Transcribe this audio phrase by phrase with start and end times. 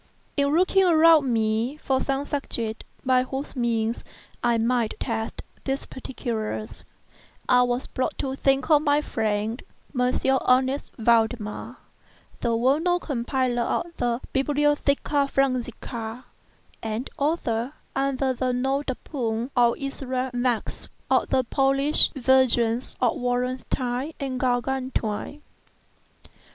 [0.35, 4.03] In looking around me for some subject by whose means
[4.43, 6.83] I might test these particulars,
[7.47, 9.61] I was brought to think of my friend,
[9.93, 10.11] M.
[10.49, 11.77] Ernest Valdemar,
[12.39, 16.25] the well known compiler of the "Bibliotheca Forensica,"
[16.81, 23.17] and author (under the nom de plume of Issachar Marx) of the Polish versions of
[23.17, 25.41] "Wallenstein" and "Gargantua." M.